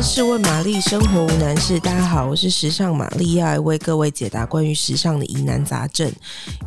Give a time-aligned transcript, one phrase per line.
[0.00, 1.78] 试问玛丽，生活无难事。
[1.80, 6.10] 大家好，我是时尚玛丽，要来为各位解答关于时尚的疑难杂症。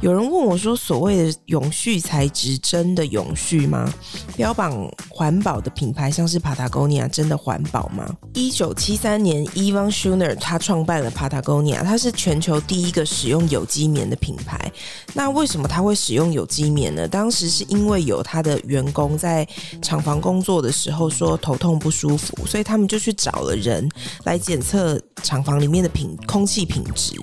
[0.02, 3.92] 有人问我说：“所谓的永续材质真的永续吗？
[4.36, 14.70] 标榜环保的品牌，像是 Patagonia，真的环保吗？”一九七三年 e v a n s c h u n e r 他创办了 Patagonia，他是全球第一个使用有机棉的品牌。
[15.14, 17.08] 那为什么他会使用有机棉呢？
[17.08, 19.48] 当时是因为有他的员工在
[19.82, 23.88] 厂房工作的时候说头痛不舒服，所以他们就去找了人
[24.24, 27.14] 来检测厂房里面的品空气品质。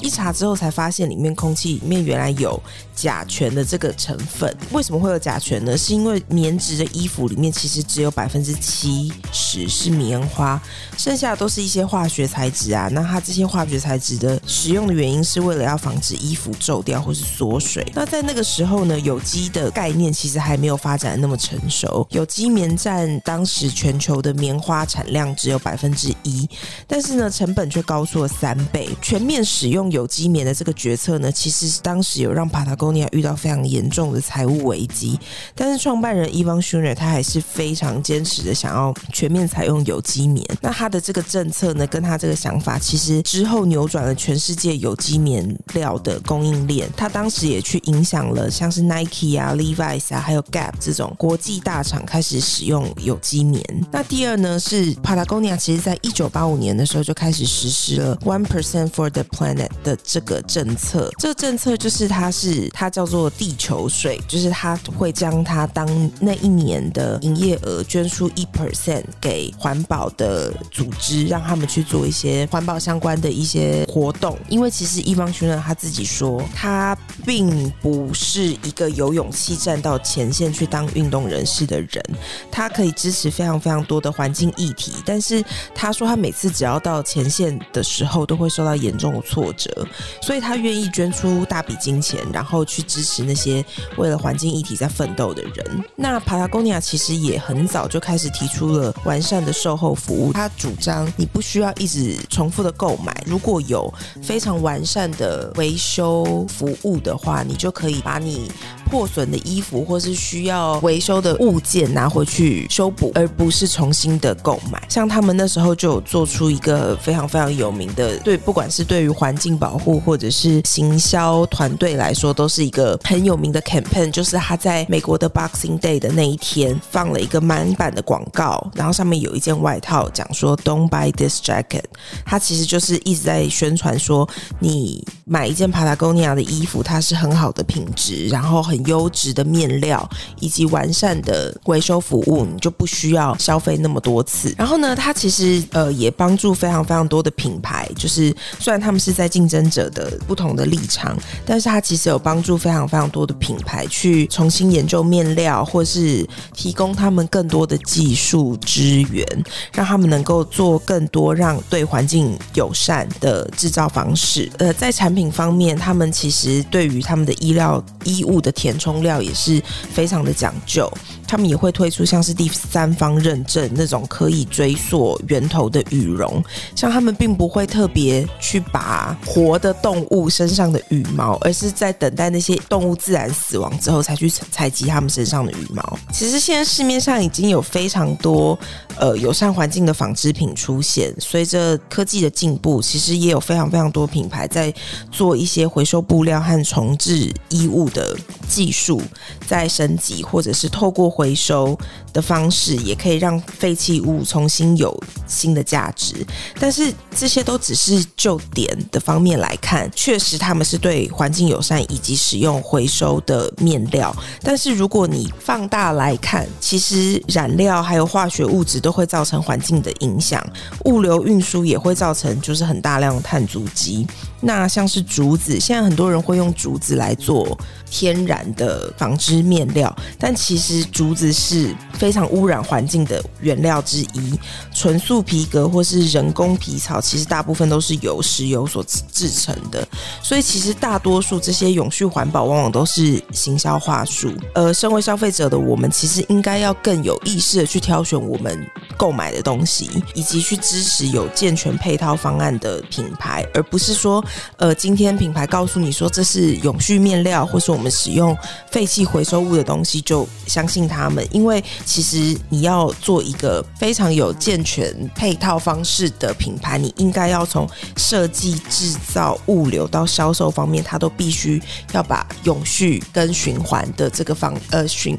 [0.00, 2.60] 一查之后才发现里面空气里面原来有
[2.94, 4.54] 甲醛的这个成分。
[4.70, 5.76] 为什么会有甲醛呢？
[5.76, 10.60] 是因为棉质的衣服里面其实只有百分之七十是棉花，
[10.96, 12.88] 剩下的都是一些化学材质啊。
[12.92, 17.86] 那它这些化学材质的使用的原因是为了要防止衣服皱掉或是缩水。
[17.94, 22.06] 那在那个时候呢，有机的概念其实还没有发展那么成熟。
[22.10, 26.48] 有机棉占当时全球的棉花产量只有百分之一，
[26.86, 28.86] 但是呢，成本却高出了三倍。
[29.00, 35.18] 全面使用有机棉的这个决策呢，其实当时有让 Patagonia 遇到非常严重的财务危机。
[35.54, 40.46] 但是创办人 Yvon s h u n e r 他还是非常坚持的想要全面采用有机棉。
[40.60, 46.90] 那他的这个政策呢，跟他这个想法，其实之后扭转了全世界有机棉料的供应链。
[46.94, 53.64] 他当时也去影响了像是 Nike 啊、Levi's 啊，还有 Gap 这种国际大厂开始使用有机棉。
[53.90, 61.12] 那第二呢，是 Patagonia，其实在一九八五年的时候就开开始实施了 One Percent for the Planet 的这个政策。
[61.16, 65.86] 这个政策就是它是它叫做地球税，就是它会将它当
[66.18, 74.36] 那一年的营业额捐出一 percent 给环保的组织，让他们去做一些环保相关的一些活动。
[74.48, 82.02] 因为其实 Yvon Chouinard 他自己说，他并不是一个有勇气站到前线去当运动人士的人，
[82.50, 89.86] 他可以支持非常非常多的环境议题，但是他说他每次只要到前线的时候，都会受到严重的挫折，
[90.22, 93.64] 所以他愿意捐出大笔金钱，然后去支持那些
[93.96, 95.84] 为了环境议题在奋斗的人。
[95.96, 103.92] 那 Patagonia 其实也很早就开始提出了完善的售后服务，他主张你不需要一直重复的购买，如果有
[104.22, 108.50] 非常完善的维修服务的话，你就可以把你
[108.90, 114.82] 破损的衣服或是需要维修的物件拿回去修补，而不是重新的购买。
[114.88, 124.10] 像他们那时候就有做出一个非常非常有名的，对，不管是对于环境保护或者是行销团队来说，都是一个很有名的 campaign。
[124.10, 131.84] 就是他在美国的 Boxing Day 的那一天放了一个满版的广告，然后上面有一件外套，讲说 Don't buy this jacket。
[132.24, 140.10] 他其实就是一直在宣传说，你买一件 Patagonia 的衣服，它是很好的品质，然后很优质的面料
[140.40, 144.52] 以及完善的维修服务，你就不需要消费那么多次。
[144.58, 151.16] 然后呢，它其实呃也帮助非常非常多的品牌，就是虽然他们是在竞争者的不同的立场，
[151.46, 159.24] 但是它其实有帮助非常非常多的品牌去重新研究面料，或是提供他们更多的技术资源，
[159.72, 164.50] 让他们能够做更多让对环境友善的制造方式。
[164.58, 170.90] 呃，在产品品方面，他们其实对于他们的衣料衣物的填充料也是非常的讲究，
[171.28, 176.42] 他们也会推出像是第三方认证那种可以追溯源头的羽绒，
[176.74, 185.98] 像他们并不会特别去把活的动物身上的羽毛，而是在等待那些动物自然死亡之后才去采集他们身上的羽毛。
[186.10, 188.58] 其实现在市面上已经有非常多
[188.96, 194.72] 呃友善环境的纺织品出现，随着科技的进步，其实也有非常非常多品牌在
[195.10, 198.16] 做一些回收布料和重置衣物的
[198.48, 199.00] 技术
[199.46, 201.78] 再升级，或者是透过回收
[202.12, 204.96] 的方式，也可以让废弃物重新有
[205.30, 206.14] 新的价值。
[206.58, 214.14] 但是这些都只是就点的方面来看，确实他们是对环境友善以及使用回收的面料。
[214.42, 220.44] 但是如果你放大来看，其实染料还有化学物质都会造成环境的影响，
[220.86, 224.06] 物流运输也会造成就是很大量的碳足迹。
[224.42, 227.58] 那像是竹子，现在很多人会用竹子来做
[227.90, 234.38] 天然的纺织面料，但其实竹子是非常污染环境的原料之一。
[234.72, 239.86] 纯素皮革或是人工皮草，其实大部分都是由石油所制成的。
[240.22, 244.32] 所以其实大多数这些永续环保，往往都是行销话术。
[244.54, 254.24] 呃身为消费者的我们，其实应该要更有意识的去挑选我们购买的东西，以及去支持有健全配套方案的品牌，而不是说，
[254.56, 258.36] 呃，今天品牌告诉你说这是永续面料，或是我们使用
[258.70, 261.26] 废弃回收物的东西，就相信他们。
[261.30, 271.62] 因为其实你要做一个非常有健全配套方式的品牌，你应该要从设计、制造、物流到销售方面，它都必须
[271.92, 275.18] 要把永续跟循环的这个方呃循。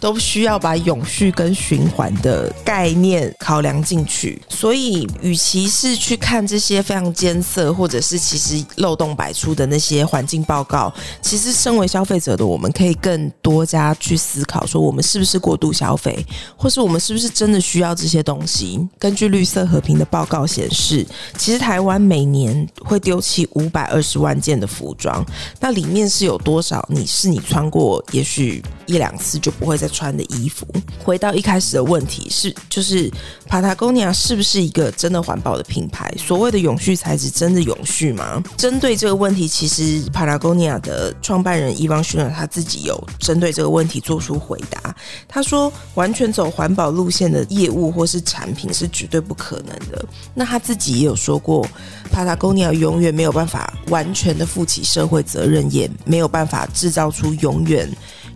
[0.00, 10.92] 都需要把永续跟循环的概念考量进去，所以与其是去看这些非常艰涩或者是其实漏洞百出的那些环境报告，
[11.22, 16.24] 其实身为消费者的我们可以更多加去思考，说我们是不是过度消费，
[16.54, 18.86] 或是我们是不是真的需要这些东西。
[18.98, 21.06] 根据绿色和平的报告显示，
[21.38, 25.24] 其实台湾每年会丢弃五百二十万件的服装，
[25.60, 26.86] 那里面是有多少？
[26.90, 29.88] 你是你穿过，也许一两次就不会再。
[29.94, 30.66] 穿的衣服，
[31.04, 33.08] 回到一开始的问题是，就是
[33.48, 36.12] Patagonia 是不是一个真的环保的品牌？
[36.18, 38.42] 所谓的永续材质真的永续吗？
[38.56, 44.94] 针对这个问题，其实 Patagonia 的创办人伊方逊他自己有针对这个问题做出回答。
[45.28, 50.04] 他说，完全走环保路线的业务或是产品是绝对不可能的。
[50.34, 51.64] 那他自己也有说过
[52.12, 57.88] ，Patagonia 永远没有办法完全的负起社会责任，也没有办法制造出永远。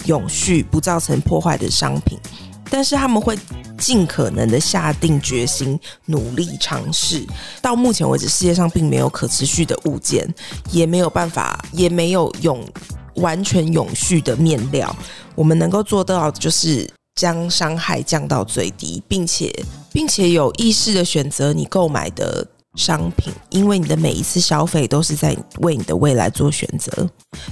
[0.06, 2.19] 永续不造成破坏的商品，
[2.71, 3.39] 但是他们会
[3.79, 7.27] 尽可能的下定决心，努力尝试。
[7.61, 10.29] 到目前为止，世界上并没有可持续的物件，
[10.71, 12.67] 也没有办法，也没有永
[13.17, 14.95] 完全永续的面料。
[15.35, 19.55] 我们能够做到的就是将伤害降到最低，并且
[19.93, 22.47] 并且有意识的选择你购买的。
[22.78, 27.06] 商品，因为你的每一次消费都是在为你的未来做选择，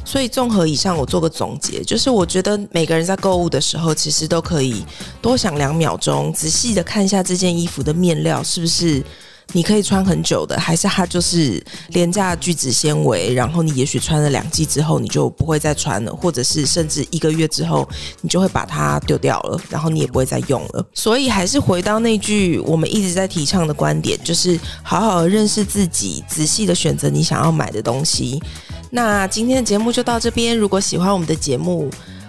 [0.04, 4.84] 所以综合以上，我做个总结，就是我觉得每个人在购物的时候，其实都可以
[5.20, 9.04] 多想两秒钟，仔细的看一下这件衣服的面料是不是。
[9.52, 13.32] 你可以穿很久的，还是它就是廉价聚酯纤维？
[13.32, 17.88] 然后你也许穿了两季之后，你就不会再穿了，或者是甚至一个月之后，
[18.20, 20.86] 你就会把它丢掉了，然后你也不会再用了。
[20.92, 28.42] 所以还是回到那句我们一直在提倡的观点，就是好好认识自己，仔细的选择你想要买的东西。
[28.90, 31.88] 那今天的节目就到这边，如果喜欢我们的节目，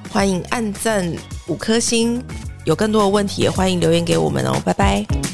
[0.10, 1.14] 欢迎按赞
[1.48, 2.24] 五颗星。
[2.64, 5.27] 有更多的问题也欢迎留言给我们哦，拜拜。